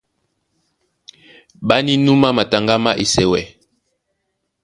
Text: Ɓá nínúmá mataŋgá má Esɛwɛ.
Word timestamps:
Ɓá 1.67 1.75
nínúmá 1.85 2.29
mataŋgá 2.37 2.75
má 2.83 2.91
Esɛwɛ. 3.03 3.41